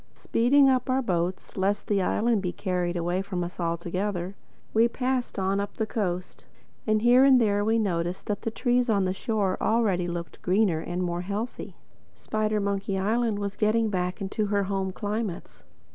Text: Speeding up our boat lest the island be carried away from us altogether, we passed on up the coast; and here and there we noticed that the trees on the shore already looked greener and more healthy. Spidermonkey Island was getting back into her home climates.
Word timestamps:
Speeding 0.15 0.67
up 0.67 0.89
our 0.89 1.03
boat 1.03 1.53
lest 1.55 1.85
the 1.85 2.01
island 2.01 2.41
be 2.41 2.51
carried 2.51 2.97
away 2.97 3.21
from 3.21 3.43
us 3.43 3.59
altogether, 3.59 4.33
we 4.73 4.87
passed 4.87 5.37
on 5.37 5.59
up 5.59 5.77
the 5.77 5.85
coast; 5.85 6.47
and 6.87 7.03
here 7.03 7.23
and 7.23 7.39
there 7.39 7.63
we 7.63 7.77
noticed 7.77 8.25
that 8.25 8.41
the 8.41 8.49
trees 8.49 8.89
on 8.89 9.05
the 9.05 9.13
shore 9.13 9.59
already 9.61 10.07
looked 10.07 10.41
greener 10.41 10.79
and 10.79 11.03
more 11.03 11.21
healthy. 11.21 11.75
Spidermonkey 12.15 12.97
Island 12.99 13.37
was 13.37 13.55
getting 13.55 13.91
back 13.91 14.19
into 14.19 14.47
her 14.47 14.63
home 14.63 14.91
climates. 14.91 15.65